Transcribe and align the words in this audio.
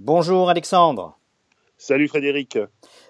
Bonjour 0.00 0.50
Alexandre. 0.50 1.16
Salut 1.78 2.08
Frédéric. 2.08 2.58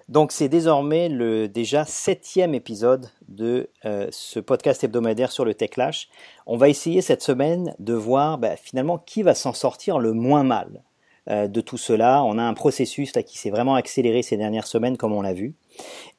Donc 0.07 0.31
c'est 0.31 0.49
désormais 0.49 1.09
le 1.09 1.47
déjà 1.47 1.83
septième 1.83 2.53
épisode 2.53 3.09
de 3.27 3.71
euh, 3.85 4.07
ce 4.11 4.39
podcast 4.39 4.83
hebdomadaire 4.83 5.31
sur 5.31 5.45
le 5.45 5.55
Techlash. 5.55 6.09
On 6.45 6.57
va 6.57 6.69
essayer 6.69 7.01
cette 7.01 7.23
semaine 7.23 7.73
de 7.79 7.93
voir 7.93 8.37
bah, 8.37 8.55
finalement 8.55 8.99
qui 8.99 9.23
va 9.23 9.33
s'en 9.33 9.53
sortir 9.53 9.97
le 9.97 10.13
moins 10.13 10.43
mal 10.43 10.83
de 11.27 11.61
tout 11.61 11.77
cela. 11.77 12.23
On 12.23 12.37
a 12.37 12.43
un 12.43 12.53
processus 12.53 13.15
là 13.15 13.23
qui 13.23 13.37
s'est 13.37 13.49
vraiment 13.49 13.75
accéléré 13.75 14.21
ces 14.21 14.37
dernières 14.37 14.67
semaines 14.67 14.97
comme 14.97 15.13
on 15.13 15.21
l'a 15.21 15.33
vu. 15.33 15.55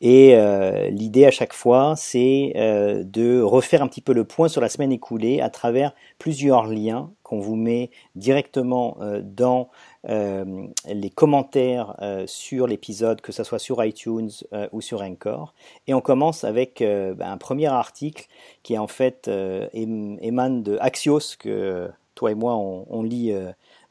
Et 0.01 0.35
euh, 0.35 0.91
l'idée 0.91 1.25
à 1.25 1.31
chaque 1.31 1.53
fois, 1.53 1.95
c'est 1.97 2.53
de 2.57 3.41
refaire 3.41 3.83
un 3.83 3.89
petit 3.89 4.01
peu 4.01 4.13
le 4.13 4.25
point 4.25 4.49
sur 4.49 4.61
la 4.61 4.69
semaine 4.69 4.93
écoulée 4.93 5.41
à 5.41 5.49
travers 5.49 5.95
plusieurs 6.19 6.67
liens 6.67 7.11
qu'on 7.23 7.41
vous 7.41 7.57
met 7.57 7.91
directement 8.15 8.99
dans 9.23 9.71
euh, 10.09 10.69
les 10.87 11.11
commentaires 11.11 11.97
euh, 12.01 12.25
sur 12.29 12.69
l'épisode, 12.69 13.21
que 13.21 13.33
ce 13.33 13.43
soit 13.43 13.59
sur 13.59 13.85
iTunes 13.85 14.31
euh, 14.53 14.69
ou 14.71 14.81
sur 14.81 15.03
Encore. 15.03 15.53
Et 15.89 15.95
on 15.95 16.01
commence 16.01 16.45
avec 16.45 16.79
ben, 16.81 17.17
un 17.21 17.39
premier 17.39 17.67
article 17.67 18.27
qui 18.63 18.79
en 18.79 18.87
fait 18.87 19.31
émane 19.73 20.63
de 20.63 20.79
Axios, 20.81 21.37
que 21.39 21.91
toi 22.15 22.31
et 22.31 22.35
moi 22.35 22.57
on, 22.57 23.03
lit 23.03 23.33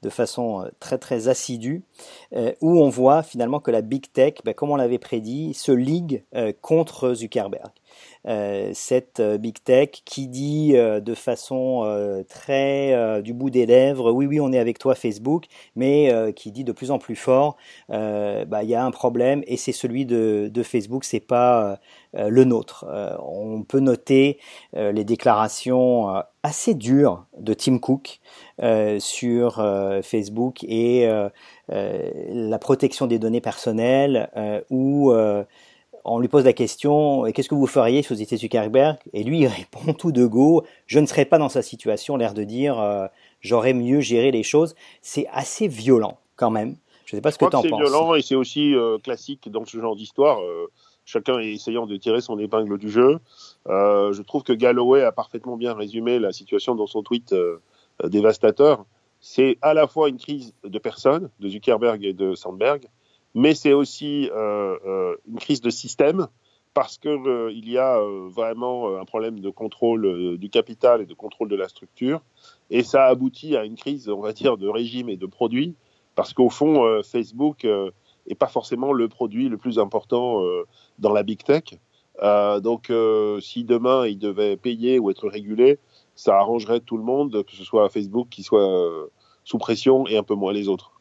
de 0.06 0.10
façon 0.10 0.70
très 0.80 0.98
très 0.98 1.28
assidue, 1.28 1.84
où 2.62 2.80
on 2.80 2.90
voit 2.90 3.24
finalement 3.24 3.60
que 3.60 3.72
la 3.72 3.82
big 3.82 4.12
tech, 4.14 4.36
ben, 4.46 4.54
comme 4.54 4.70
on 4.70 4.76
l'avait 4.76 5.00
prédit, 5.00 5.54
se 5.54 5.72
ligue 5.72 6.24
contre 6.62 7.14
Zuckerberg. 7.14 7.72
Euh, 8.28 8.72
cette 8.74 9.20
euh, 9.20 9.38
big 9.38 9.62
tech 9.64 9.90
qui 10.04 10.28
dit 10.28 10.72
euh, 10.76 11.00
de 11.00 11.14
façon 11.14 11.56
très 12.30 13.22
du 13.22 13.34
bout 13.34 13.50
des 13.50 13.66
lèvres, 13.66 14.12
oui 14.12 14.26
oui 14.26 14.40
on 14.40 14.52
est 14.52 14.60
avec 14.60 14.80
toi 14.80 14.96
Facebook, 14.96 15.46
mais 15.76 16.34
qui 16.36 16.52
dit 16.52 16.64
de 16.64 16.72
plus 16.72 16.92
en 16.92 17.00
plus 17.00 17.16
fort, 17.16 17.58
bah 17.90 18.64
il 18.64 18.70
y 18.70 18.76
a 18.76 18.84
un 18.84 18.92
problème 18.92 19.44
et 19.48 19.58
c'est 19.58 19.72
celui 19.72 20.06
de, 20.06 20.50
de 20.52 20.64
Facebook, 20.64 21.04
c'est 21.04 21.20
pas 21.20 21.80
le 22.14 22.44
nôtre. 22.44 22.86
on 23.24 23.64
peut 23.64 23.80
noter 23.80 24.40
les 24.74 25.04
déclarations 25.04 26.24
assez 26.44 26.74
dures 26.74 27.26
de 27.38 27.54
Tim 27.54 27.78
Cook 27.80 28.20
sur 29.00 29.56
Facebook 30.04 30.64
et 30.64 31.08
la 31.68 32.60
protection 32.60 33.08
des 33.08 33.20
données 33.20 33.42
personnelles 33.42 34.30
où 34.70 35.14
on 36.06 36.20
lui 36.20 36.28
pose 36.28 36.46
la 36.46 36.54
question 36.54 37.24
qu'est-ce 37.32 37.50
que 37.50 37.56
vous 37.56 37.68
feriez 37.68 38.04
si 38.04 38.14
vous 38.14 38.22
étiez 38.22 38.38
Zuckerberg? 38.38 38.98
Et 39.14 39.24
lui, 39.24 39.40
il 39.40 39.48
répond 39.48 39.94
tout 39.94 40.12
de 40.12 40.26
go 40.26 40.64
je 40.86 41.00
ne 41.00 41.06
serais 41.06 41.26
pas 41.26 41.38
dans 41.38 41.50
sa 41.50 41.62
situation, 41.62 42.16
l'air 42.16 42.34
de 42.34 42.44
dire 42.44 42.80
euh, 42.80 43.08
j'aurais 43.42 43.74
mieux 43.74 44.02
géré 44.02 44.32
les 44.32 44.44
choses. 44.44 44.76
C'est 45.02 45.28
assez 45.32 45.68
violent 45.68 46.20
quand 46.36 46.52
même. 46.52 46.76
Je 47.06 47.16
ne 47.16 47.18
sais 47.18 47.22
pas 47.22 47.32
ce 47.32 47.38
que 47.38 47.46
tu 47.46 47.56
en 47.56 47.62
penses. 47.62 47.72
C'est 47.72 47.84
violent 47.84 48.16
et 48.16 48.22
c'est 48.22 48.36
aussi 48.36 48.74
euh, 48.76 48.98
classique 49.00 49.50
dans 49.50 49.66
ce 49.66 49.78
genre 49.80 49.96
d'histoire. 49.96 50.42
Euh, 50.42 50.72
chacun 51.06 51.40
essayant 51.40 51.86
de 51.86 51.98
tirer 51.98 52.22
son 52.22 52.40
épingle 52.40 52.78
du 52.78 52.90
jeu. 52.90 53.20
je 53.68 54.22
trouve 54.22 54.44
que 54.44 54.54
Galloway 54.54 55.04
a 55.04 55.12
parfaitement 55.12 55.56
bien 55.56 55.74
résumé 55.74 56.18
la 56.18 56.32
situation 56.32 56.74
dans 56.74 56.88
son 56.88 57.04
tweet 57.04 57.36
dévastateur. 58.04 58.86
C'est 59.20 59.60
à 59.62 59.76
la 59.76 59.86
fois 59.86 60.10
une 60.10 60.18
crise 60.18 60.56
de 60.64 60.80
personnes, 60.80 61.30
de 61.40 61.48
Zuckerberg 61.48 62.04
et 62.04 62.14
de 62.14 62.34
Sandberg, 62.34 62.88
mais 63.36 63.54
c'est 63.54 63.74
aussi 63.74 64.30
euh, 64.32 64.78
euh, 64.86 65.16
une 65.28 65.38
crise 65.38 65.62
de 65.62 65.70
système 65.70 66.28
parce 66.74 66.98
qu'il 66.98 67.12
euh, 67.12 67.52
y 67.54 67.78
a 67.78 68.02
vraiment 68.28 68.98
un 68.98 69.06
problème 69.06 69.40
de 69.40 69.50
contrôle 69.50 70.38
du 70.38 70.50
capital 70.50 71.02
et 71.02 71.06
de 71.06 71.14
contrôle 71.14 71.50
de 71.50 71.56
la 71.56 71.68
structure. 71.68 72.22
Et 72.70 72.82
ça 72.82 73.06
aboutit 73.06 73.56
à 73.56 73.66
une 73.66 73.76
crise, 73.76 74.10
on 74.10 74.22
va 74.22 74.34
dire, 74.34 74.58
de 74.58 74.68
régime 74.68 75.10
et 75.10 75.18
de 75.18 75.26
produit, 75.26 75.76
parce 76.16 76.34
qu'au 76.34 76.50
fond, 76.50 77.02
Facebook 77.04 77.66
n'est 77.66 78.36
pas 78.36 78.48
forcément 78.48 78.92
le 78.92 79.08
produit 79.08 79.48
le 79.48 79.58
plus 79.58 79.80
important 79.80 80.44
dans 81.00 81.14
la 81.14 81.24
big 81.24 81.44
tech. 81.44 81.80
donc, 82.62 82.92
si 83.40 83.64
demain 83.64 84.06
il 84.06 84.20
devait 84.20 84.58
payer 84.58 85.00
ou 85.00 85.12
être 85.12 85.30
régulé, 85.30 85.80
ça 86.16 86.38
arrangerait 86.38 86.82
tout 86.82 86.98
le 86.98 87.04
monde, 87.04 87.44
que 87.46 87.54
ce 87.54 87.64
soit 87.64 87.88
Facebook 87.88 88.28
qui 88.30 88.44
soit 88.44 89.10
sous 89.46 89.58
pression 89.58 90.08
et 90.08 90.18
un 90.18 90.24
peu 90.24 90.36
moins 90.36 90.52
les 90.52 90.68
autres. 90.68 90.95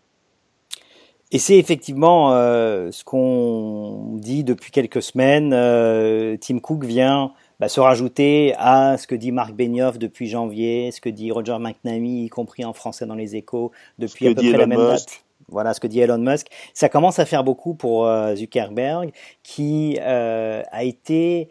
Et 1.34 1.39
c'est 1.39 1.56
effectivement 1.59 2.33
euh, 2.33 2.93
ce 2.93 3.03
qu'on 3.03 4.19
dit 4.19 4.45
depuis 4.45 4.71
quelques 4.71 5.03
semaines. 5.03 5.53
Euh, 5.53 6.37
Tim 6.41 6.61
Cook 6.61 6.84
vient 6.84 7.33
bah, 7.59 7.69
se 7.69 7.81
rajouter 7.81 8.55
à 8.56 8.97
ce 8.99 9.09
que 9.09 9.17
dit 9.17 9.33
Marc 9.33 9.53
Benioff 9.53 9.99
depuis 9.99 10.28
janvier, 10.28 10.93
ce 10.93 11.00
que 11.00 11.09
dit 11.09 11.33
Roger 11.33 11.56
McNamee, 11.59 12.27
y 12.27 12.28
compris 12.28 12.65
en 12.65 12.72
français 12.72 13.05
dans 13.05 13.17
les 13.17 13.34
échos, 13.34 13.72
depuis 13.99 14.28
à 14.28 14.34
peu 14.34 14.43
près 14.49 14.53
la 14.53 14.69
même 14.69 14.78
date. 14.78 15.25
Voilà 15.49 15.75
ce 15.75 15.81
que 15.81 15.89
dit 15.89 15.99
Elon 15.99 16.19
Musk. 16.19 16.47
Ça 16.72 16.89
commence 16.89 17.19
à 17.19 17.25
faire 17.25 17.43
beaucoup 17.43 17.75
pour 17.75 18.06
euh, 18.06 18.37
Zuckerberg, 18.37 19.11
qui 19.43 19.99
a 19.99 20.84
été 20.84 21.49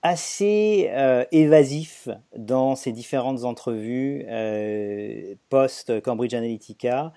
assez 0.00 0.88
évasif 1.32 2.08
dans 2.38 2.74
ses 2.74 2.92
différentes 2.92 3.44
entrevues 3.44 4.24
post-Cambridge 5.50 6.32
Analytica 6.32 7.12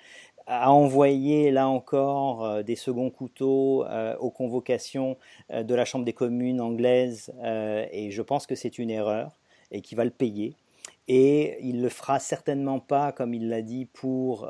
a 0.50 0.72
envoyé 0.72 1.52
là 1.52 1.70
encore 1.70 2.44
euh, 2.44 2.64
des 2.64 2.76
seconds 2.76 3.12
couteaux 3.12 3.86
euh, 3.86 4.18
aux 4.18 4.32
convocations 4.32 5.16
euh, 5.52 5.62
de 5.62 5.76
la 5.76 5.86
Chambre 5.86 6.06
des 6.06 6.14
communes 6.14 6.60
anglaise 6.60 7.32
et 7.92 8.10
je 8.12 8.22
pense 8.22 8.48
que 8.48 8.56
c'est 8.56 8.80
une 8.80 8.90
erreur 8.90 9.38
et 9.72 9.82
qu'il 9.82 9.96
va 9.96 10.04
le 10.04 10.10
payer. 10.10 10.56
Et 11.08 11.58
il 11.62 11.82
le 11.82 11.90
fera 11.90 12.20
certainement 12.20 12.80
pas, 12.80 13.12
comme 13.12 13.34
il 13.34 13.50
l'a 13.50 13.62
dit, 13.62 13.86
pour 13.86 14.50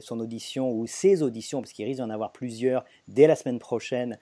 son 0.00 0.20
audition 0.20 0.72
ou 0.72 0.86
ses 0.86 1.22
auditions, 1.22 1.60
parce 1.60 1.72
qu'il 1.72 1.84
risque 1.84 2.00
d'en 2.00 2.10
avoir 2.10 2.32
plusieurs 2.32 2.84
dès 3.08 3.26
la 3.26 3.36
semaine 3.36 3.58
prochaine 3.58 4.18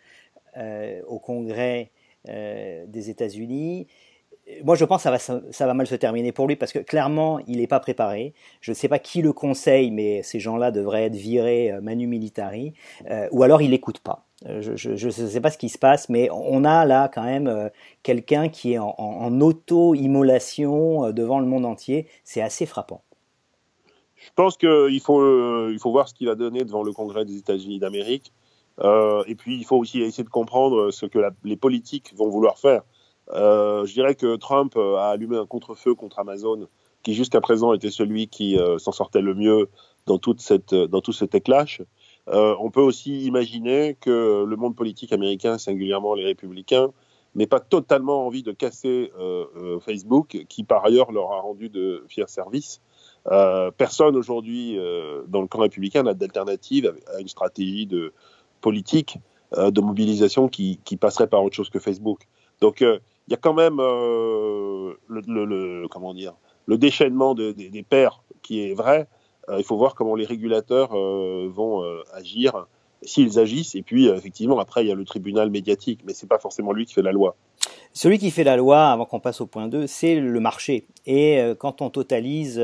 au 1.06 1.18
Congrès 1.20 1.92
des 2.24 3.10
États-Unis 3.10 3.86
moi, 4.64 4.74
je 4.76 4.84
pense 4.84 5.04
que 5.04 5.16
ça 5.50 5.66
va, 5.66 5.74
mal 5.74 5.86
se 5.86 5.94
terminer 5.94 6.32
pour 6.32 6.46
lui 6.46 6.56
parce 6.56 6.72
que 6.72 6.78
clairement, 6.78 7.38
il 7.46 7.58
n'est 7.58 7.66
pas 7.66 7.80
préparé. 7.80 8.34
Je 8.60 8.70
ne 8.70 8.74
sais 8.74 8.88
pas 8.88 8.98
qui 8.98 9.22
le 9.22 9.32
conseille, 9.32 9.90
mais 9.90 10.22
ces 10.22 10.40
gens-là 10.40 10.70
devraient 10.70 11.04
être 11.04 11.14
virés 11.14 11.72
euh, 11.72 11.80
manu 11.80 12.06
militari, 12.06 12.72
euh, 13.10 13.28
ou 13.30 13.42
alors 13.42 13.62
il 13.62 13.70
n'écoute 13.70 14.00
pas. 14.00 14.24
Euh, 14.46 14.60
je 14.76 15.06
ne 15.06 15.10
sais 15.10 15.40
pas 15.40 15.50
ce 15.50 15.58
qui 15.58 15.68
se 15.68 15.78
passe, 15.78 16.08
mais 16.08 16.28
on 16.30 16.64
a 16.64 16.84
là 16.84 17.10
quand 17.12 17.24
même 17.24 17.70
quelqu'un 18.02 18.48
qui 18.48 18.74
est 18.74 18.78
en, 18.78 19.40
auto-immolation 19.40 21.12
devant 21.12 21.40
le 21.40 21.46
monde 21.46 21.64
entier. 21.64 22.06
C'est 22.24 22.40
assez 22.40 22.64
frappant. 22.64 23.02
Je 24.16 24.30
pense 24.34 24.56
qu'il 24.56 25.00
faut, 25.00 25.90
voir 25.90 26.08
ce 26.08 26.14
qu'il 26.14 26.28
va 26.28 26.34
donner 26.34 26.64
devant 26.64 26.82
le 26.82 26.92
Congrès 26.92 27.24
des 27.24 27.36
États-Unis 27.36 27.80
d'Amérique. 27.80 28.32
et 28.80 29.34
puis, 29.34 29.58
il 29.58 29.64
faut 29.64 29.76
aussi 29.76 30.00
essayer 30.02 30.24
de 30.24 30.28
comprendre 30.28 30.92
ce 30.92 31.06
que 31.06 31.18
les 31.44 31.56
politiques 31.56 32.14
vont 32.16 32.28
vouloir 32.28 32.58
faire. 32.58 32.82
Euh, 33.32 33.84
je 33.84 33.92
dirais 33.92 34.14
que 34.14 34.36
Trump 34.36 34.74
euh, 34.76 34.96
a 34.96 35.08
allumé 35.08 35.36
un 35.36 35.46
contre-feu 35.46 35.94
contre 35.94 36.18
Amazon, 36.18 36.68
qui 37.02 37.14
jusqu'à 37.14 37.40
présent 37.40 37.72
était 37.72 37.90
celui 37.90 38.28
qui 38.28 38.58
euh, 38.58 38.78
s'en 38.78 38.92
sortait 38.92 39.20
le 39.20 39.34
mieux 39.34 39.68
dans, 40.06 40.18
toute 40.18 40.40
cette, 40.40 40.74
dans 40.74 41.00
tout 41.00 41.12
ce 41.12 41.24
techlash. 41.24 41.82
Euh, 42.28 42.54
on 42.60 42.70
peut 42.70 42.82
aussi 42.82 43.24
imaginer 43.24 43.96
que 44.00 44.44
le 44.44 44.56
monde 44.56 44.76
politique 44.76 45.12
américain, 45.12 45.58
singulièrement 45.58 46.14
les 46.14 46.24
républicains, 46.24 46.90
n'ait 47.34 47.46
pas 47.46 47.60
totalement 47.60 48.26
envie 48.26 48.42
de 48.42 48.52
casser 48.52 49.12
euh, 49.18 49.78
Facebook, 49.80 50.44
qui 50.48 50.64
par 50.64 50.84
ailleurs 50.84 51.12
leur 51.12 51.32
a 51.32 51.40
rendu 51.40 51.68
de 51.68 52.04
fiers 52.08 52.28
services. 52.28 52.80
Personne 53.76 54.16
aujourd'hui 54.16 54.78
dans 55.28 55.42
le 55.42 55.48
camp 55.48 55.58
républicain 55.58 56.02
n'a 56.02 56.14
d'alternative 56.14 56.94
à 57.14 57.20
une 57.20 57.28
stratégie 57.28 57.84
de 57.86 58.14
politique 58.62 59.18
de 59.54 59.80
mobilisation 59.82 60.48
qui, 60.48 60.80
qui, 60.84 60.96
passerait 60.96 61.26
par 61.26 61.44
autre 61.44 61.54
chose 61.54 61.68
que 61.68 61.78
Facebook. 61.78 62.26
Donc 62.62 62.82
il 63.28 63.32
y 63.32 63.34
a 63.34 63.36
quand 63.36 63.52
même 63.52 63.78
euh, 63.78 64.94
le, 65.06 65.86
comment 65.88 66.14
dire, 66.14 66.32
le 66.64 66.78
déchaînement 66.78 67.34
des 67.34 67.84
pairs 67.88 68.22
qui 68.42 68.62
est 68.62 68.72
vrai. 68.72 69.06
Euh, 69.50 69.56
il 69.58 69.64
faut 69.64 69.76
voir 69.76 69.94
comment 69.94 70.14
les 70.14 70.24
régulateurs 70.24 70.96
euh, 70.96 71.46
vont 71.54 71.84
agir, 72.14 72.66
s'ils 73.02 73.38
agissent. 73.38 73.74
Et 73.74 73.82
puis, 73.82 74.08
effectivement, 74.08 74.58
après, 74.58 74.82
il 74.82 74.88
y 74.88 74.92
a 74.92 74.94
le 74.94 75.04
tribunal 75.04 75.50
médiatique, 75.50 76.00
mais 76.06 76.14
c'est 76.14 76.26
pas 76.26 76.38
forcément 76.38 76.72
lui 76.72 76.86
qui 76.86 76.94
fait 76.94 77.02
la 77.02 77.12
loi. 77.12 77.36
Celui 77.92 78.18
qui 78.18 78.30
fait 78.30 78.44
la 78.44 78.56
loi, 78.56 78.88
avant 78.88 79.04
qu'on 79.04 79.20
passe 79.20 79.42
au 79.42 79.46
point 79.46 79.68
2, 79.68 79.86
c'est 79.86 80.14
le 80.14 80.40
marché. 80.40 80.86
Et 81.04 81.38
quand 81.58 81.82
on 81.82 81.90
totalise 81.90 82.58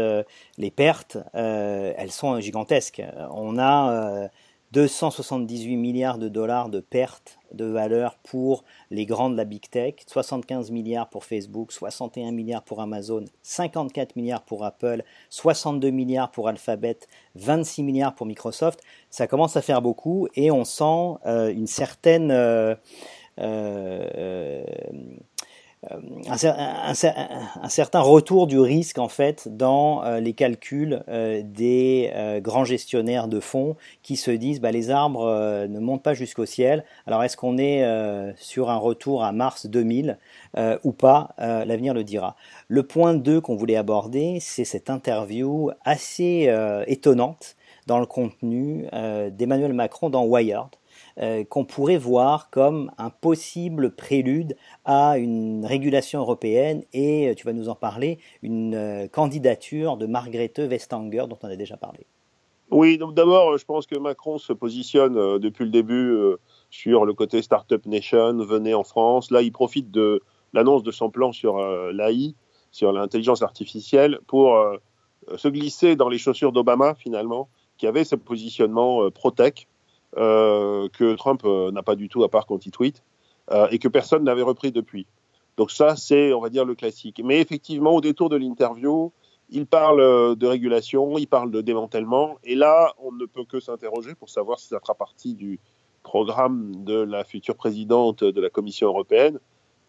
les 0.56 0.70
pertes, 0.70 1.18
elles 1.34 2.10
sont 2.10 2.40
gigantesques. 2.40 3.02
On 3.32 3.58
a 3.58 4.28
278 4.72 5.76
milliards 5.76 6.18
de 6.18 6.28
dollars 6.28 6.70
de 6.70 6.80
pertes 6.80 7.38
de 7.54 7.64
valeur 7.64 8.16
pour 8.22 8.64
les 8.90 9.06
grands 9.06 9.30
de 9.30 9.36
la 9.36 9.44
big 9.44 9.68
tech, 9.70 9.94
75 10.06 10.70
milliards 10.70 11.08
pour 11.08 11.24
Facebook, 11.24 11.72
61 11.72 12.32
milliards 12.32 12.62
pour 12.62 12.80
Amazon, 12.80 13.24
54 13.42 14.16
milliards 14.16 14.42
pour 14.42 14.64
Apple, 14.64 15.02
62 15.30 15.90
milliards 15.90 16.30
pour 16.30 16.48
Alphabet, 16.48 16.98
26 17.36 17.82
milliards 17.82 18.14
pour 18.14 18.26
Microsoft. 18.26 18.80
Ça 19.10 19.26
commence 19.26 19.56
à 19.56 19.62
faire 19.62 19.82
beaucoup 19.82 20.28
et 20.34 20.50
on 20.50 20.64
sent 20.64 21.18
euh, 21.26 21.52
une 21.52 21.66
certaine 21.66 22.30
euh, 22.30 22.74
euh, 25.90 25.98
un, 26.28 27.68
certain 27.68 28.00
retour 28.00 28.46
du 28.46 28.58
risque 28.58 28.98
en 28.98 29.08
fait 29.08 29.48
dans 29.54 30.02
les 30.18 30.32
calculs 30.32 31.02
des 31.08 32.12
grands 32.42 32.64
gestionnaires 32.64 33.28
de 33.28 33.40
fonds 33.40 33.76
qui 34.02 34.16
se 34.16 34.30
disent 34.30 34.60
bah, 34.60 34.72
les 34.72 34.90
arbres 34.90 35.66
ne 35.66 35.78
montent 35.80 36.02
pas 36.02 36.14
jusqu'au 36.14 36.46
ciel. 36.46 36.84
Alors 37.06 37.22
est-ce 37.22 37.36
qu'on 37.36 37.58
est 37.58 37.84
sur 38.36 38.70
un 38.70 38.76
retour 38.76 39.24
à 39.24 39.32
mars 39.32 39.66
2000 39.66 40.18
ou 40.84 40.92
pas 40.92 41.34
L'avenir 41.38 41.94
le 41.94 42.04
dira. 42.04 42.36
Le 42.68 42.82
point 42.82 43.14
2 43.14 43.40
qu'on 43.40 43.56
voulait 43.56 43.76
aborder, 43.76 44.38
c'est 44.40 44.64
cette 44.64 44.90
interview 44.90 45.70
assez 45.84 46.52
étonnante 46.86 47.56
dans 47.86 47.98
le 47.98 48.06
contenu 48.06 48.86
d'Emmanuel 49.32 49.72
Macron 49.72 50.10
dans 50.10 50.24
Wired. 50.24 50.68
Euh, 51.20 51.44
qu'on 51.44 51.64
pourrait 51.64 51.96
voir 51.96 52.50
comme 52.50 52.90
un 52.98 53.08
possible 53.08 53.94
prélude 53.94 54.56
à 54.84 55.16
une 55.16 55.64
régulation 55.64 56.18
européenne 56.18 56.82
et, 56.92 57.28
euh, 57.28 57.34
tu 57.36 57.46
vas 57.46 57.52
nous 57.52 57.68
en 57.68 57.76
parler, 57.76 58.18
une 58.42 58.74
euh, 58.74 59.06
candidature 59.06 59.96
de 59.96 60.06
Margrethe 60.06 60.58
Vestager 60.58 61.26
dont 61.28 61.38
on 61.40 61.46
a 61.46 61.54
déjà 61.54 61.76
parlé. 61.76 62.00
Oui, 62.72 62.98
donc 62.98 63.14
d'abord, 63.14 63.56
je 63.56 63.64
pense 63.64 63.86
que 63.86 63.96
Macron 63.96 64.38
se 64.38 64.52
positionne 64.52 65.38
depuis 65.38 65.64
le 65.64 65.70
début 65.70 66.18
sur 66.70 67.04
le 67.04 67.12
côté 67.12 67.42
Startup 67.42 67.84
Nation, 67.86 68.38
venez 68.38 68.74
en 68.74 68.82
France. 68.82 69.30
Là, 69.30 69.42
il 69.42 69.52
profite 69.52 69.92
de 69.92 70.20
l'annonce 70.52 70.82
de 70.82 70.90
son 70.90 71.10
plan 71.10 71.30
sur 71.30 71.58
l'AI, 71.92 72.34
sur 72.72 72.90
l'intelligence 72.90 73.42
artificielle, 73.42 74.18
pour 74.26 74.58
se 75.36 75.46
glisser 75.46 75.94
dans 75.94 76.08
les 76.08 76.18
chaussures 76.18 76.52
d'Obama, 76.52 76.94
finalement, 76.94 77.48
qui 77.76 77.86
avait 77.86 78.02
ce 78.02 78.16
positionnement 78.16 79.08
pro-tech 79.10 79.68
que 80.16 81.14
Trump 81.14 81.42
euh, 81.44 81.70
n'a 81.70 81.82
pas 81.82 81.96
du 81.96 82.08
tout 82.08 82.22
à 82.24 82.28
part 82.28 82.46
quand 82.46 82.66
il 82.66 82.70
tweet 82.70 83.02
euh, 83.50 83.68
et 83.70 83.78
que 83.78 83.88
personne 83.88 84.24
n'avait 84.24 84.42
repris 84.42 84.72
depuis. 84.72 85.06
Donc 85.56 85.70
ça, 85.70 85.96
c'est, 85.96 86.32
on 86.32 86.40
va 86.40 86.50
dire, 86.50 86.64
le 86.64 86.74
classique. 86.74 87.20
Mais 87.24 87.40
effectivement, 87.40 87.94
au 87.94 88.00
détour 88.00 88.28
de 88.28 88.36
l'interview, 88.36 89.12
il 89.50 89.66
parle 89.66 90.36
de 90.36 90.46
régulation, 90.46 91.16
il 91.18 91.26
parle 91.26 91.50
de 91.50 91.60
démantèlement, 91.60 92.38
et 92.44 92.54
là, 92.54 92.94
on 92.98 93.12
ne 93.12 93.26
peut 93.26 93.44
que 93.44 93.60
s'interroger 93.60 94.14
pour 94.14 94.30
savoir 94.30 94.58
si 94.58 94.68
ça 94.68 94.80
fera 94.80 94.94
partie 94.94 95.34
du 95.34 95.60
programme 96.02 96.84
de 96.84 96.94
la 96.94 97.24
future 97.24 97.54
présidente 97.54 98.24
de 98.24 98.40
la 98.40 98.50
Commission 98.50 98.88
européenne, 98.88 99.38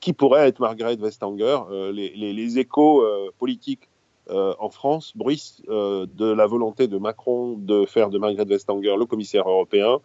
qui 0.02 0.14
pourrait 0.14 0.48
être 0.48 0.60
Margaret 0.60 0.98
Vestager. 0.98 1.58
les, 1.94 2.60
échos 2.60 3.04
politiques 3.40 3.90
euh, 4.32 4.56
en 4.58 4.70
France 4.70 5.12
bruit 5.16 5.58
euh, 5.70 6.08
de 6.16 6.26
la 6.26 6.48
volonté 6.48 6.88
de 6.88 6.98
Macron 6.98 7.58
de 7.60 7.86
faire 7.86 8.10
de 8.10 8.18
Margaret 8.18 8.46
Vestager 8.46 8.96
le 8.98 9.06
commissaire 9.06 9.48
européen. 9.48 10.00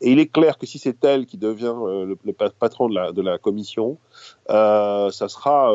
Et 0.00 0.10
il 0.10 0.18
est 0.18 0.26
clair 0.26 0.58
que 0.58 0.66
si 0.66 0.80
c'est 0.80 1.04
elle 1.04 1.24
qui 1.24 1.38
devient 1.38 1.74
euh, 1.76 2.16
le, 2.24 2.32
patron 2.32 2.88
de 2.88 2.96
la, 2.96 3.12
de 3.12 3.22
la 3.22 3.38
commission, 3.38 3.98
ça 4.48 5.28
sera 5.28 5.72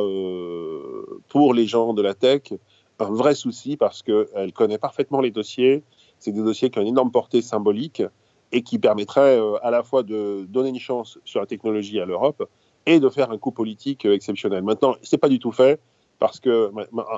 pour 1.29 1.53
les 1.53 1.67
gens 1.67 1.93
de 1.93 2.01
la 2.01 2.13
tech 2.13 2.53
un 2.99 3.11
vrai 3.13 3.33
souci 3.33 3.77
parce 3.77 4.03
qu'elle 4.03 4.51
connaît 4.53 4.77
parfaitement 4.77 5.21
les 5.21 5.31
dossiers. 5.31 5.81
C'est 6.19 6.33
des 6.33 6.43
dossiers 6.43 6.69
qui 6.69 6.79
ont 6.79 6.81
une 6.81 6.89
énorme 6.89 7.11
portée 7.11 7.41
symbolique 7.41 8.03
et 8.51 8.61
qui 8.61 8.77
permettraient 8.77 9.39
à 9.63 9.71
la 9.71 9.83
fois 9.83 10.03
de 10.03 10.45
donner 10.49 10.69
une 10.69 10.79
chance 10.79 11.17
sur 11.23 11.39
la 11.39 11.45
technologie 11.45 12.01
à 12.01 12.05
l'Europe 12.05 12.49
et 12.85 12.99
de 12.99 13.07
faire 13.09 13.31
un 13.31 13.37
coup 13.37 13.51
politique 13.51 14.03
exceptionnel. 14.03 14.63
Maintenant, 14.63 14.95
c'est 15.01 15.17
pas 15.17 15.29
du 15.29 15.39
tout 15.39 15.53
fait 15.53 15.79
parce 16.19 16.39
que 16.39 16.71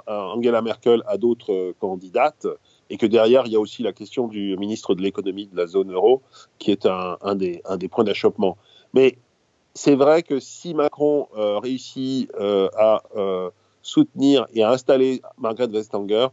Angela 0.08 0.62
Merkel 0.62 1.04
a 1.08 1.18
d'autres 1.18 1.54
euh, 1.54 1.74
candidates 1.80 2.48
et 2.90 2.98
que 2.98 3.06
derrière, 3.06 3.46
il 3.46 3.52
y 3.52 3.56
a 3.56 3.60
aussi 3.60 3.84
la 3.84 3.94
question 3.94 4.28
du 4.28 4.56
ministre 4.58 4.96
de 4.96 5.02
l'économie 5.02 5.48
de 5.48 5.58
la 5.58 5.68
zone 5.68 5.92
euro, 5.92 6.22
qui 6.58 6.72
est 6.72 6.86
un, 6.86 7.36
des, 7.36 7.62
points 7.90 8.04
d'achoppement. 8.04 8.58
Mais 8.94 9.18
c'est 9.74 9.96
vrai 9.96 10.24
que 10.24 10.40
si 10.40 10.74
Macron 10.74 11.28
euh, 11.36 11.60
réussit 11.60 12.32
euh, 12.40 12.70
à 12.78 13.04
soutenir 13.82 14.48
et 14.54 14.64
à 14.64 14.72
installer 14.72 15.22
Margaret 15.38 15.68
Vestager, 15.68 16.28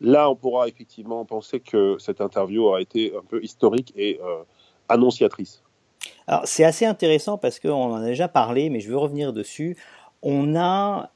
là, 0.00 0.30
on 0.30 0.36
pourra 0.36 0.68
effectivement 0.68 1.24
penser 1.24 1.60
que 1.60 1.96
cette 1.98 2.20
interview 2.20 2.64
aura 2.64 2.80
été 2.80 3.12
un 3.16 3.22
peu 3.22 3.42
historique 3.42 3.92
et 3.96 4.20
annonciatrice. 4.88 5.62
Alors, 6.26 6.42
c'est 6.44 6.64
assez 6.64 6.86
intéressant 6.86 7.38
parce 7.38 7.60
qu'on 7.60 7.92
en 7.92 7.94
a 7.96 8.04
déjà 8.04 8.28
parlé, 8.28 8.70
mais 8.70 8.80
je 8.80 8.88
veux 8.88 8.96
revenir 8.96 9.32
dessus. 9.32 9.76
On 10.22 10.56
a 10.56 11.10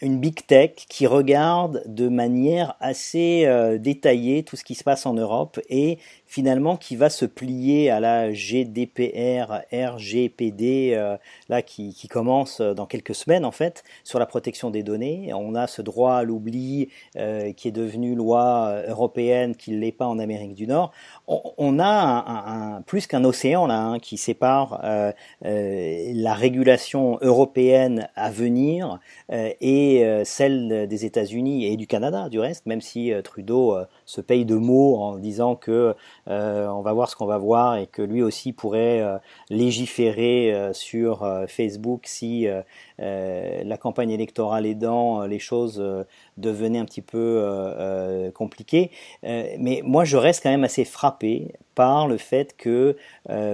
une 0.00 0.18
big 0.18 0.46
tech 0.46 0.72
qui 0.88 1.06
regarde 1.06 1.82
de 1.86 2.08
manière 2.08 2.76
assez 2.80 3.44
euh, 3.46 3.78
détaillée 3.78 4.42
tout 4.42 4.56
ce 4.56 4.64
qui 4.64 4.74
se 4.74 4.84
passe 4.84 5.06
en 5.06 5.14
Europe 5.14 5.60
et 5.68 5.98
finalement 6.26 6.76
qui 6.76 6.96
va 6.96 7.10
se 7.10 7.24
plier 7.24 7.90
à 7.90 8.00
la 8.00 8.32
GDPR, 8.32 9.62
RGPD, 9.72 10.92
euh, 10.94 11.16
là 11.48 11.62
qui, 11.62 11.94
qui, 11.94 12.06
commence 12.08 12.60
dans 12.60 12.86
quelques 12.86 13.14
semaines 13.14 13.44
en 13.44 13.50
fait, 13.50 13.82
sur 14.04 14.18
la 14.18 14.26
protection 14.26 14.70
des 14.70 14.82
données. 14.82 15.32
On 15.34 15.54
a 15.54 15.66
ce 15.66 15.82
droit 15.82 16.14
à 16.14 16.22
l'oubli 16.22 16.88
euh, 17.16 17.52
qui 17.52 17.68
est 17.68 17.72
devenu 17.72 18.14
loi 18.14 18.82
européenne, 18.86 19.56
qui 19.56 19.72
ne 19.72 19.78
l'est 19.78 19.92
pas 19.92 20.06
en 20.06 20.18
Amérique 20.18 20.54
du 20.54 20.66
Nord. 20.66 20.92
On, 21.26 21.40
on 21.56 21.78
a 21.78 21.84
un, 21.86 22.76
un, 22.76 22.82
plus 22.82 23.06
qu'un 23.06 23.24
océan 23.24 23.66
là 23.66 23.80
hein, 23.80 23.98
qui 23.98 24.16
sépare 24.16 24.80
euh, 24.84 25.12
euh, 25.44 26.12
la 26.14 26.34
régulation 26.34 27.18
européenne 27.20 28.08
à 28.14 28.30
venir 28.30 28.98
et 29.30 29.87
celle 30.24 30.86
des 30.88 31.04
États-Unis 31.04 31.66
et 31.66 31.76
du 31.76 31.86
Canada 31.86 32.28
du 32.28 32.40
reste, 32.40 32.66
même 32.66 32.80
si 32.80 33.12
Trudeau 33.24 33.76
se 34.04 34.20
paye 34.20 34.44
de 34.44 34.54
mots 34.54 34.96
en 34.96 35.18
disant 35.18 35.54
que 35.54 35.94
euh, 36.28 36.66
on 36.68 36.82
va 36.82 36.92
voir 36.92 37.08
ce 37.10 37.16
qu'on 37.16 37.26
va 37.26 37.38
voir 37.38 37.76
et 37.76 37.86
que 37.86 38.02
lui 38.02 38.22
aussi 38.22 38.52
pourrait 38.52 39.00
euh, 39.00 39.18
légiférer 39.50 40.52
euh, 40.54 40.72
sur 40.72 41.26
Facebook 41.48 42.02
si 42.04 42.46
la 42.98 43.76
campagne 43.76 44.10
électorale 44.10 44.66
aidant, 44.66 45.24
les 45.26 45.38
choses 45.38 45.82
devenaient 46.36 46.78
un 46.78 46.84
petit 46.84 47.02
peu 47.02 48.30
compliquées. 48.34 48.90
mais 49.22 49.82
moi, 49.84 50.04
je 50.04 50.16
reste 50.16 50.42
quand 50.42 50.50
même 50.50 50.64
assez 50.64 50.84
frappé 50.84 51.52
par 51.74 52.08
le 52.08 52.16
fait 52.16 52.56
que 52.56 52.96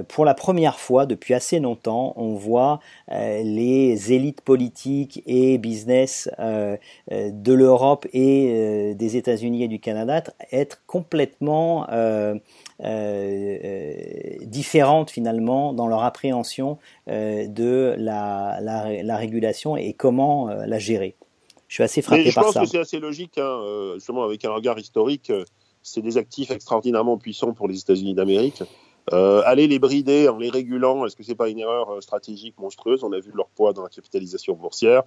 pour 0.09 0.25
la 0.25 0.35
première 0.35 0.79
fois 0.79 1.05
depuis 1.07 1.35
assez 1.35 1.61
longtemps, 1.61 2.15
on 2.17 2.35
voit 2.35 2.81
les 3.11 4.13
élites 4.13 4.41
politiques 4.41 5.23
et 5.27 5.59
business 5.59 6.31
de 6.39 7.53
l'Europe 7.53 8.07
et 8.13 8.95
des 8.95 9.17
États-Unis 9.17 9.65
et 9.65 9.69
du 9.69 9.79
Canada 9.79 10.23
être 10.53 10.83
complètement 10.87 11.87
euh, 11.91 12.35
euh, 12.83 13.95
différentes 14.43 15.11
finalement 15.11 15.73
dans 15.73 15.87
leur 15.87 16.03
appréhension 16.05 16.79
euh, 17.09 17.47
de 17.47 17.95
la, 17.99 18.59
la, 18.61 19.17
régulation 19.17 19.34
et 19.77 19.93
comment 19.93 20.49
la 20.49 20.79
gérer. 20.79 21.17
Je 21.69 21.75
suis 21.75 21.83
assez 21.83 22.03
frappé 22.03 22.31
par 22.33 22.45
ça. 22.45 22.51
Je 22.51 22.55
pense 22.55 22.65
que 22.65 22.71
c'est 22.71 22.79
assez 22.79 23.01
logique, 23.01 23.39
hein, 23.39 23.93
justement 23.95 24.25
avec 24.25 24.45
un 24.45 24.53
regard 24.53 24.79
historique. 24.79 25.33
c'est 25.83 26.03
des 26.03 26.17
actifs 26.17 26.51
extraordinairement 26.51 27.19
puissants 27.19 27.53
pour 27.53 27.69
les 27.69 27.79
États-Unis 27.79 28.15
d'Amérique. 28.15 28.63
Euh, 29.13 29.43
aller 29.45 29.67
les 29.67 29.79
brider 29.79 30.29
en 30.29 30.39
les 30.39 30.49
régulant, 30.49 31.05
est-ce 31.05 31.15
que 31.15 31.23
c'est 31.23 31.35
pas 31.35 31.51
une 31.51 31.59
erreur 31.59 32.03
stratégique 32.03 32.59
monstrueuse? 32.59 33.05
On 33.05 33.13
a 33.13 33.21
vu 33.21 33.33
leur 33.35 33.49
poids 33.49 33.75
dans 33.75 33.83
la 33.83 33.91
capitalisation 33.91 34.55
boursière, 34.55 35.03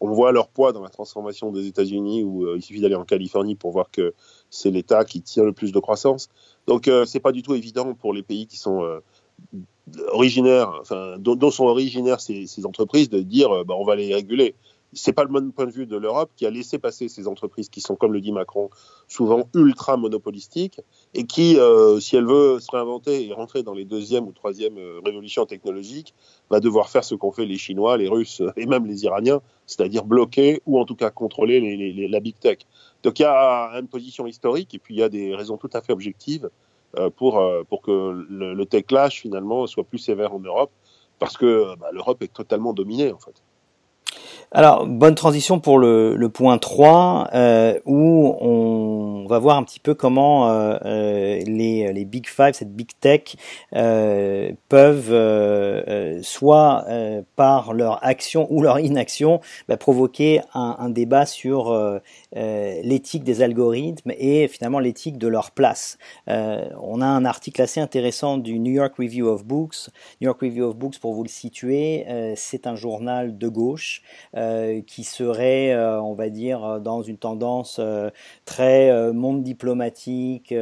on 0.00 0.08
voit 0.08 0.32
leur 0.32 0.48
poids 0.48 0.72
dans 0.72 0.82
la 0.82 0.88
transformation 0.88 1.52
des 1.52 1.66
États-Unis, 1.66 2.22
où 2.22 2.54
il 2.54 2.62
suffit 2.62 2.80
d'aller 2.80 2.94
en 2.94 3.04
Californie 3.04 3.54
pour 3.54 3.70
voir 3.70 3.90
que 3.90 4.14
c'est 4.48 4.70
l'État 4.70 5.04
qui 5.04 5.20
tire 5.20 5.44
le 5.44 5.52
plus 5.52 5.70
de 5.70 5.78
croissance. 5.80 6.30
Donc 6.66 6.88
euh, 6.88 7.04
c'est 7.04 7.20
pas 7.20 7.32
du 7.32 7.42
tout 7.42 7.54
évident 7.54 7.92
pour 7.92 8.14
les 8.14 8.22
pays 8.22 8.46
qui 8.46 8.56
sont 8.56 9.00
euh, 9.96 10.06
originaires, 10.12 10.72
enfin 10.80 11.16
dont, 11.18 11.50
sont 11.50 11.64
originaires 11.64 12.20
ces, 12.20 12.66
entreprises 12.66 13.10
de 13.10 13.20
dire 13.20 13.50
euh, 13.50 13.64
bah, 13.64 13.74
on 13.76 13.84
va 13.84 13.96
les 13.96 14.14
réguler. 14.14 14.54
C'est 14.94 15.14
pas 15.14 15.24
le 15.24 15.50
point 15.50 15.64
de 15.64 15.70
vue 15.70 15.86
de 15.86 15.96
l'Europe 15.96 16.30
qui 16.36 16.44
a 16.44 16.50
laissé 16.50 16.78
passer 16.78 17.08
ces 17.08 17.26
entreprises 17.26 17.70
qui 17.70 17.80
sont, 17.80 17.96
comme 17.96 18.12
le 18.12 18.20
dit 18.20 18.30
Macron, 18.30 18.68
souvent 19.08 19.48
ultra 19.54 19.96
monopolistiques 19.96 20.80
et 21.14 21.24
qui, 21.24 21.58
euh, 21.58 21.98
si 21.98 22.14
elle 22.14 22.26
veut 22.26 22.60
se 22.60 22.70
réinventer 22.70 23.26
et 23.26 23.32
rentrer 23.32 23.62
dans 23.62 23.72
les 23.72 23.86
deuxième 23.86 24.28
ou 24.28 24.32
troisième 24.32 24.74
révolutions 25.02 25.46
technologiques, 25.46 26.14
va 26.50 26.60
devoir 26.60 26.90
faire 26.90 27.04
ce 27.04 27.14
qu'ont 27.14 27.32
fait 27.32 27.46
les 27.46 27.56
Chinois, 27.56 27.96
les 27.96 28.06
Russes 28.06 28.42
et 28.58 28.66
même 28.66 28.84
les 28.84 29.04
Iraniens, 29.04 29.40
c'est-à-dire 29.66 30.04
bloquer 30.04 30.60
ou 30.66 30.78
en 30.78 30.84
tout 30.84 30.96
cas 30.96 31.10
contrôler 31.10 32.06
la 32.08 32.20
big 32.20 32.38
tech. 32.38 32.58
Donc 33.02 33.18
il 33.18 33.22
y 33.22 33.24
a 33.24 33.70
une 33.80 33.88
position 33.88 34.26
historique 34.26 34.74
et 34.74 34.78
puis 34.78 34.94
il 34.94 34.98
y 34.98 35.02
a 35.02 35.08
des 35.08 35.34
raisons 35.34 35.56
tout 35.56 35.70
à 35.72 35.80
fait 35.80 35.94
objectives 35.94 36.44
euh, 36.44 36.48
pour, 37.16 37.38
euh, 37.38 37.62
pour 37.64 37.82
que 37.82 38.26
le, 38.28 38.54
le 38.54 38.66
tech 38.66 38.86
clash 38.86 39.20
finalement 39.20 39.66
soit 39.66 39.84
plus 39.84 39.98
sévère 39.98 40.34
en 40.34 40.40
Europe 40.40 40.70
parce 41.18 41.36
que 41.36 41.76
bah, 41.76 41.88
l'Europe 41.92 42.22
est 42.22 42.32
totalement 42.32 42.72
dominée 42.72 43.12
en 43.12 43.18
fait. 43.18 43.42
Alors, 44.54 44.86
bonne 44.86 45.14
transition 45.14 45.60
pour 45.60 45.78
le, 45.78 46.14
le 46.14 46.28
point 46.28 46.58
3, 46.58 47.30
euh, 47.32 47.80
où 47.86 48.36
on 48.38 49.24
va 49.26 49.38
voir 49.38 49.56
un 49.56 49.62
petit 49.62 49.80
peu 49.80 49.94
comment 49.94 50.52
les, 50.84 51.90
les 51.90 52.04
Big 52.04 52.26
Five, 52.26 52.52
cette 52.52 52.74
Big 52.74 52.90
Tech, 53.00 53.36
peuvent 54.68 56.22
soit 56.22 56.84
par 57.34 57.72
leur 57.72 58.04
action 58.04 58.46
ou 58.50 58.60
leur 58.60 58.78
inaction 58.78 59.40
bah, 59.68 59.78
provoquer 59.78 60.42
un, 60.52 60.76
un, 60.78 60.90
débat 60.90 61.24
sur 61.24 61.74
l'éthique 62.34 63.24
des 63.24 63.40
algorithmes 63.40 64.12
et 64.18 64.48
finalement 64.48 64.80
l'éthique 64.80 65.16
de 65.16 65.28
leur 65.28 65.52
place. 65.52 65.96
on 66.26 67.00
a 67.00 67.06
un 67.06 67.24
article 67.24 67.62
assez 67.62 67.80
intéressant 67.80 68.36
du 68.36 68.58
New 68.58 68.72
York 68.72 68.96
Review 68.98 69.28
of 69.28 69.46
Books. 69.46 69.88
New 70.20 70.26
York 70.26 70.40
Review 70.42 70.64
of 70.66 70.76
Books, 70.76 70.98
pour 70.98 71.14
vous 71.14 71.22
le 71.22 71.30
situer, 71.30 72.04
c'est 72.36 72.66
un 72.66 72.76
journal 72.76 73.38
de 73.38 73.48
gauche 73.48 74.02
qui 74.86 75.04
serait, 75.04 75.76
on 75.76 76.14
va 76.14 76.28
dire, 76.28 76.80
dans 76.80 77.02
une 77.02 77.18
tendance 77.18 77.80
très 78.44 79.12
monde 79.12 79.42
diplomatique, 79.42 80.54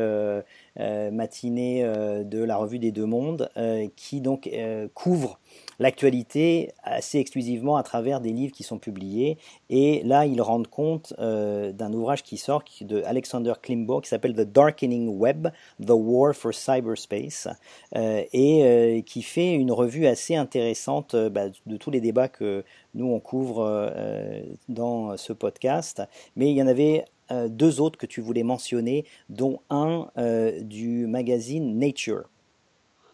matinée 0.79 1.85
de 2.25 2.43
la 2.43 2.57
revue 2.57 2.79
des 2.79 2.93
deux 2.93 3.07
mondes, 3.07 3.51
qui 3.97 4.21
donc 4.21 4.51
couvre 4.95 5.39
l'actualité 5.81 6.73
assez 6.85 7.19
exclusivement 7.19 7.77
à 7.77 7.83
travers 7.83 8.21
des 8.21 8.33
livres 8.33 8.53
qui 8.53 8.63
sont 8.63 8.79
publiés. 8.79 9.39
Et 9.71 10.03
là, 10.05 10.27
ils 10.27 10.41
rendent 10.43 10.69
compte 10.69 11.15
euh, 11.19 11.73
d'un 11.73 11.93
ouvrage 11.93 12.23
qui 12.23 12.37
sort 12.37 12.63
de 12.83 13.03
Alexander 13.05 13.55
Klimbo 13.61 14.01
qui 14.01 14.11
s'appelle 14.11 14.35
The 14.35 14.43
Darkening 14.43 15.09
Web, 15.09 15.49
The 15.85 15.91
War 15.91 16.35
for 16.35 16.53
Cyberspace, 16.55 17.49
euh, 17.97 18.23
et 18.33 18.65
euh, 18.65 19.01
qui 19.01 19.23
fait 19.23 19.55
une 19.55 19.73
revue 19.73 20.07
assez 20.07 20.37
intéressante 20.37 21.17
bah, 21.17 21.49
de 21.67 21.77
tous 21.79 21.91
les 21.91 22.01
débats 22.01 22.29
que 22.29 22.63
nous 22.95 23.07
on 23.07 23.21
couvre 23.21 23.91
dans 24.69 25.17
ce 25.17 25.33
podcast. 25.33 26.03
Mais 26.37 26.51
il 26.51 26.57
y 26.57 26.63
en 26.63 26.67
avait 26.67 27.05
deux 27.49 27.81
autres 27.81 27.99
que 27.99 28.07
tu 28.07 28.21
voulais 28.21 28.43
mentionner, 28.43 29.07
dont 29.29 29.61
un 29.71 30.09
du 30.63 31.07
magazine 31.07 31.79
Nature. 31.79 32.25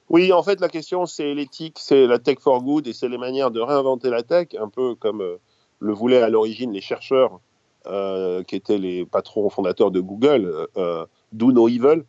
Oui, 0.09 0.33
en 0.33 0.43
fait, 0.43 0.61
la 0.61 0.69
question, 0.69 1.05
c'est 1.05 1.35
l'éthique, 1.35 1.79
c'est 1.81 2.07
la 2.07 2.21
tech 2.21 2.39
for 2.39 2.63
good 2.63 2.87
et 2.87 2.93
c'est 2.93 3.09
les 3.09 3.19
manières 3.19 3.51
de 3.51 3.61
réinventer 3.61 4.09
la 4.09 4.23
tech, 4.23 4.49
un 4.59 4.69
peu 4.69 4.95
comme 4.95 5.21
euh, 5.21 5.39
le 5.81 5.93
voulaient 5.93 6.23
à 6.23 6.29
l'origine 6.29 6.71
les 6.73 6.81
chercheurs 6.81 7.41
euh, 7.87 8.45
qui 8.45 8.55
étaient 8.55 8.79
les 8.79 9.05
patrons 9.05 9.51
fondateurs 9.51 9.91
de 9.91 9.99
Google, 9.99 10.69
euh, 10.77 11.05
do 11.33 11.51
no 11.51 11.69
evil, 11.69 12.05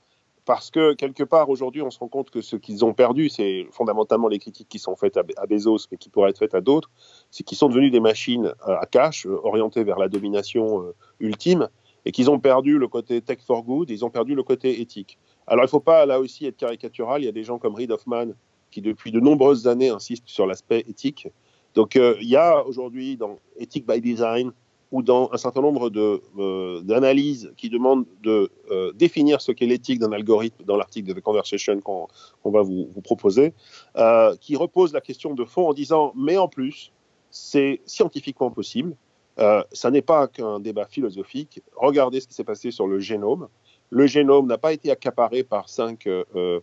parce 0.45 0.69
que 0.69 0.93
quelque 0.93 1.23
part, 1.23 1.49
aujourd'hui, 1.49 1.81
on 1.81 1.89
se 1.89 1.97
rend 1.97 2.07
compte 2.07 2.29
que 2.29 2.41
ce 2.41 2.55
qu'ils 2.55 2.85
ont 2.85 2.93
perdu, 2.93 3.29
c'est 3.29 3.65
fondamentalement 3.71 4.27
les 4.27 4.37
critiques 4.37 4.69
qui 4.69 4.79
sont 4.79 4.95
faites 4.95 5.17
à, 5.17 5.45
Bezos, 5.47 5.87
mais 5.91 5.97
qui 5.97 6.09
pourraient 6.09 6.29
être 6.29 6.37
faites 6.37 6.55
à 6.55 6.61
d'autres, 6.61 6.91
c'est 7.31 7.43
qu'ils 7.43 7.57
sont 7.57 7.67
devenus 7.67 7.91
des 7.91 7.99
machines 7.99 8.53
à 8.61 8.85
cash, 8.85 9.25
orientées 9.25 9.83
vers 9.83 9.97
la 9.97 10.07
domination 10.07 10.85
ultime, 11.19 11.67
et 12.05 12.11
qu'ils 12.11 12.29
ont 12.29 12.39
perdu 12.39 12.77
le 12.77 12.87
côté 12.87 13.21
tech 13.21 13.39
for 13.45 13.63
good, 13.63 13.89
ils 13.89 14.05
ont 14.05 14.09
perdu 14.09 14.35
le 14.35 14.43
côté 14.43 14.79
éthique. 14.79 15.17
Alors 15.47 15.63
il 15.63 15.67
ne 15.67 15.71
faut 15.71 15.79
pas 15.79 16.05
là 16.05 16.19
aussi 16.19 16.45
être 16.45 16.57
caricatural, 16.57 17.21
il 17.21 17.25
y 17.25 17.29
a 17.29 17.31
des 17.31 17.43
gens 17.43 17.57
comme 17.57 17.75
Reid 17.75 17.91
Hoffman 17.91 18.33
qui 18.69 18.81
depuis 18.81 19.11
de 19.11 19.19
nombreuses 19.19 19.67
années 19.67 19.89
insistent 19.89 20.27
sur 20.27 20.45
l'aspect 20.45 20.83
éthique. 20.87 21.27
Donc 21.73 21.95
euh, 21.95 22.15
il 22.21 22.27
y 22.27 22.35
a 22.35 22.65
aujourd'hui 22.65 23.17
dans 23.17 23.39
Ethic 23.57 23.87
by 23.87 24.01
Design 24.01 24.51
ou 24.91 25.01
dans 25.01 25.29
un 25.33 25.37
certain 25.37 25.61
nombre 25.61 25.91
euh, 25.95 26.81
d'analyses 26.81 27.53
qui 27.57 27.69
demandent 27.69 28.05
de 28.23 28.49
euh, 28.71 28.93
définir 28.93 29.41
ce 29.41 29.51
qu'est 29.51 29.65
l'éthique 29.65 29.99
d'un 29.99 30.11
algorithme 30.11 30.63
dans 30.65 30.77
l'article 30.77 31.09
de 31.09 31.13
The 31.13 31.21
Conversation 31.21 31.79
qu'on 31.81 32.07
va 32.45 32.61
vous, 32.61 32.89
vous 32.93 33.01
proposer, 33.01 33.53
qui 34.41 34.55
repose 34.55 34.93
la 34.93 35.01
question 35.01 35.33
de 35.33 35.45
fond 35.45 35.69
en 35.69 35.73
disant 35.73 36.13
mais 36.15 36.37
en 36.37 36.47
plus 36.47 36.91
c'est 37.29 37.81
scientifiquement 37.85 38.49
possible, 38.49 38.95
ça 39.37 39.91
n'est 39.91 40.01
pas 40.01 40.27
qu'un 40.27 40.59
débat 40.59 40.85
philosophique. 40.85 41.61
Regardez 41.75 42.21
ce 42.21 42.27
qui 42.27 42.33
s'est 42.33 42.45
passé 42.45 42.71
sur 42.71 42.87
le 42.87 42.99
génome. 42.99 43.49
Le 43.89 44.05
génome 44.07 44.47
n'a 44.47 44.57
pas 44.57 44.73
été 44.73 44.91
accaparé 44.91 45.43
par 45.43 45.69
cinq 45.69 46.07
euh, 46.07 46.23
euh, 46.35 46.61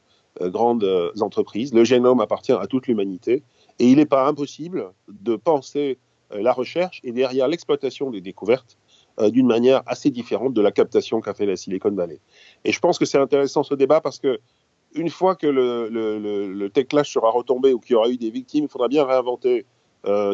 grandes 0.50 1.12
entreprises. 1.20 1.72
Le 1.72 1.84
génome 1.84 2.20
appartient 2.20 2.52
à 2.52 2.66
toute 2.66 2.86
l'humanité. 2.86 3.42
Et 3.78 3.88
il 3.88 3.96
n'est 3.96 4.06
pas 4.06 4.26
impossible 4.26 4.92
de 5.08 5.36
penser 5.36 5.98
euh, 6.32 6.42
la 6.42 6.52
recherche 6.52 7.00
et 7.02 7.12
derrière 7.12 7.48
l'exploitation 7.48 8.10
des 8.10 8.20
découvertes 8.20 8.76
d'une 9.30 9.46
manière 9.46 9.80
assez 9.86 10.10
différente 10.10 10.54
de 10.54 10.60
la 10.60 10.72
captation 10.72 11.20
qu'a 11.20 11.34
fait 11.34 11.46
la 11.46 11.54
Silicon 11.54 11.92
Valley. 11.92 12.18
Et 12.64 12.72
je 12.72 12.80
pense 12.80 12.98
que 12.98 13.04
c'est 13.04 13.18
intéressant 13.18 13.62
ce 13.62 13.76
débat 13.76 14.00
parce 14.00 14.18
que 14.18 14.40
une 14.92 15.08
fois 15.08 15.36
que 15.36 15.46
le, 15.46 15.88
le, 15.88 16.52
le, 16.52 16.70
tech 16.70 16.88
clash 16.88 17.12
sera 17.12 17.30
retombé 17.30 17.72
ou 17.72 17.78
qu'il 17.78 17.92
y 17.92 17.94
aura 17.94 18.08
eu 18.08 18.16
des 18.16 18.30
victimes, 18.30 18.64
il 18.64 18.68
faudra 18.68 18.88
bien 18.88 19.04
réinventer 19.04 19.66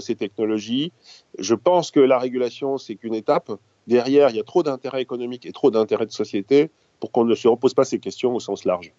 ces 0.01 0.17
technologies. 0.17 0.93
Je 1.39 1.55
pense 1.55 1.91
que 1.91 2.01
la 2.01 2.19
régulation, 2.19 2.79
c'est 2.79 2.95
qu'une 2.95 3.15
étape 3.15 3.53
derrière, 3.87 4.31
il 4.31 4.37
y 4.37 4.41
a 4.41 4.45
trop 4.45 4.63
d'intérêts 4.63 5.03
économiques 5.03 5.47
et 5.47 5.53
trop 5.53 5.71
d'intérêts 5.71 6.07
de 6.07 6.13
société 6.13 6.71
pour 6.99 7.13
qu'on 7.13 7.25
ne 7.25 7.35
se 7.35 7.49
repose 7.49 7.75
pas 7.75 7.85
ces 7.85 7.99
questions 7.99 8.35
au 8.35 8.41
sens 8.41 8.65
large. 8.65 8.93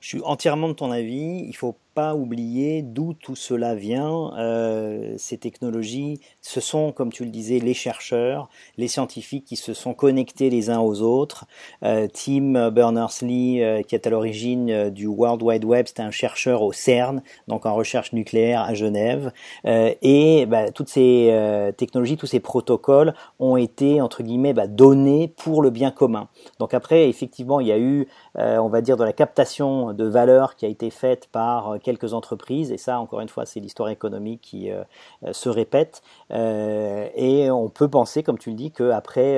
Je 0.00 0.08
suis 0.08 0.20
entièrement 0.24 0.68
de 0.68 0.74
ton 0.74 0.90
avis. 0.90 1.44
Il 1.46 1.54
faut 1.54 1.76
pas 1.96 2.14
oublier 2.14 2.82
d'où 2.82 3.14
tout 3.14 3.36
cela 3.36 3.74
vient. 3.74 4.30
Euh, 4.36 5.14
ces 5.16 5.38
technologies, 5.38 6.20
ce 6.42 6.60
sont, 6.60 6.92
comme 6.92 7.10
tu 7.10 7.24
le 7.24 7.30
disais, 7.30 7.58
les 7.58 7.72
chercheurs, 7.72 8.50
les 8.76 8.86
scientifiques 8.86 9.46
qui 9.46 9.56
se 9.56 9.72
sont 9.72 9.94
connectés 9.94 10.50
les 10.50 10.68
uns 10.68 10.78
aux 10.78 11.00
autres. 11.00 11.46
Euh, 11.84 12.06
Tim 12.12 12.70
Berners-Lee, 12.70 13.62
euh, 13.62 13.82
qui 13.82 13.94
est 13.94 14.06
à 14.06 14.10
l'origine 14.10 14.90
du 14.90 15.06
World 15.06 15.42
Wide 15.42 15.64
Web, 15.64 15.86
c'était 15.86 16.02
un 16.02 16.10
chercheur 16.10 16.60
au 16.60 16.70
CERN, 16.70 17.22
donc 17.48 17.64
en 17.64 17.74
recherche 17.74 18.12
nucléaire 18.12 18.60
à 18.60 18.74
Genève. 18.74 19.32
Et 19.64 20.44
bah, 20.46 20.70
toutes 20.72 20.90
ces 20.90 21.32
technologies, 21.78 22.18
tous 22.18 22.26
ces 22.26 22.40
protocoles 22.40 23.14
ont 23.38 23.56
été, 23.56 24.02
entre 24.02 24.22
guillemets, 24.22 24.52
bah, 24.52 24.66
donnés 24.66 25.28
pour 25.28 25.62
le 25.62 25.70
bien 25.70 25.90
commun. 25.90 26.28
Donc 26.58 26.74
après, 26.74 27.08
effectivement, 27.08 27.58
il 27.60 27.68
y 27.68 27.72
a 27.72 27.78
eu, 27.78 28.06
on 28.34 28.68
va 28.68 28.82
dire, 28.82 28.98
de 28.98 29.04
la 29.04 29.14
captation 29.14 29.94
de 29.94 30.04
valeur 30.04 30.56
qui 30.56 30.66
a 30.66 30.68
été 30.68 30.90
faite 30.90 31.28
par 31.32 31.78
quelques 31.86 32.14
entreprises, 32.14 32.72
et 32.72 32.78
ça, 32.78 32.98
encore 32.98 33.20
une 33.20 33.28
fois, 33.28 33.46
c'est 33.46 33.60
l'histoire 33.60 33.90
économique 33.90 34.40
qui 34.40 34.72
euh, 34.72 34.82
euh, 35.24 35.32
se 35.32 35.48
répète. 35.48 36.02
Euh, 36.32 37.08
et 37.14 37.48
on 37.48 37.68
peut 37.68 37.86
penser, 37.86 38.24
comme 38.24 38.38
tu 38.38 38.50
le 38.50 38.56
dis, 38.56 38.72
qu'après 38.72 39.36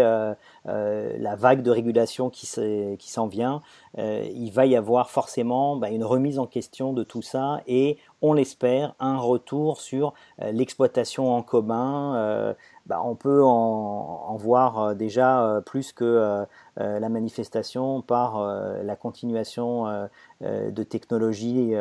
la 0.65 1.37
vague 1.37 1.63
de 1.63 1.71
régulation 1.71 2.31
qui 2.31 2.47
s'en 2.47 3.27
vient, 3.27 3.61
il 3.97 4.51
va 4.51 4.67
y 4.67 4.77
avoir 4.77 5.11
forcément 5.11 5.77
bah, 5.77 5.91
une 5.91 6.05
remise 6.05 6.39
en 6.39 6.47
question 6.47 6.93
de 6.93 7.03
tout 7.03 7.23
ça 7.23 7.63
et 7.67 7.99
on 8.23 8.33
l'espère, 8.33 8.95
un 9.01 9.19
retour 9.19 9.81
sur 9.81 10.15
l'exploitation 10.41 11.35
en 11.35 11.43
commun, 11.43 12.55
bah, 12.89 13.03
on 13.05 13.17
peut 13.17 13.43
en, 13.45 14.35
voir 14.37 14.79
euh, 14.79 14.95
déjà 14.95 15.45
euh, 15.45 15.61
plus 15.61 15.93
que 15.93 16.05
euh, 16.05 16.47
la 16.79 17.09
manifestation 17.11 18.01
par 18.01 18.41
la 18.41 18.95
continuation 18.95 20.09
de 20.41 20.83
technologies 20.85 21.75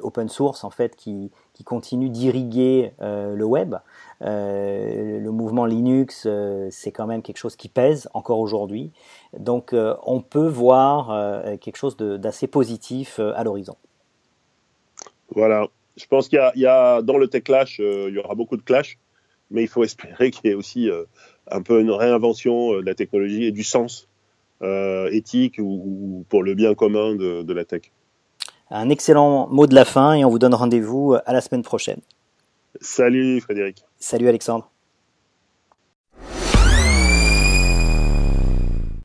open 0.00 0.28
source 0.28 0.62
en 0.62 0.70
fait 0.70 0.94
qui, 0.94 1.32
qui 1.56 1.64
continue 1.64 2.10
d'irriguer 2.10 2.92
le 3.00 3.44
web. 3.44 3.76
le 4.20 5.30
mouvement 5.30 5.64
Linux, 5.64 6.28
c'est 6.70 6.92
quand 6.92 7.06
même 7.06 7.22
quelque 7.22 7.38
chose 7.38 7.56
qui 7.56 7.68
pèse 7.68 8.08
encore 8.12 8.38
aujourd'hui. 8.38 8.92
Donc 9.38 9.74
on 9.74 10.20
peut 10.20 10.46
voir 10.46 11.58
quelque 11.58 11.76
chose 11.76 11.96
d'assez 11.96 12.46
positif 12.46 13.18
à 13.18 13.42
l'horizon. 13.42 13.76
Voilà. 15.34 15.66
Je 15.96 16.06
pense 16.06 16.28
qu'il 16.28 16.38
y, 16.56 16.66
a 16.66 17.00
dans 17.00 17.16
le 17.16 17.26
tech 17.28 17.44
clash, 17.44 17.78
il 17.78 18.14
y 18.14 18.18
aura 18.18 18.34
beaucoup 18.34 18.58
de 18.58 18.62
clash 18.62 18.98
mais 19.50 19.62
il 19.62 19.68
faut 19.68 19.84
espérer 19.84 20.30
qu'il 20.30 20.48
y 20.48 20.52
ait 20.52 20.56
aussi 20.56 20.90
euh, 20.90 21.04
un 21.50 21.62
peu 21.62 21.80
une 21.80 21.90
réinvention 21.90 22.74
euh, 22.74 22.80
de 22.80 22.86
la 22.86 22.94
technologie 22.94 23.44
et 23.44 23.52
du 23.52 23.62
sens 23.62 24.08
euh, 24.62 25.08
éthique 25.10 25.58
ou, 25.58 26.24
pour 26.28 26.42
le 26.42 26.54
bien 26.54 26.74
commun 26.74 27.14
de 27.14 27.52
la 27.52 27.64
tech. 27.64 27.92
Un 28.70 28.88
excellent 28.90 29.46
mot 29.48 29.66
de 29.66 29.74
la 29.74 29.84
fin 29.84 30.14
et 30.14 30.24
on 30.24 30.30
vous 30.30 30.38
donne 30.38 30.54
rendez-vous 30.54 31.16
à 31.24 31.32
la 31.32 31.40
semaine 31.40 31.62
prochaine. 31.62 32.00
Salut 32.80 33.40
Frédéric. 33.40 33.84
Salut 33.98 34.28
Alexandre. 34.28 34.70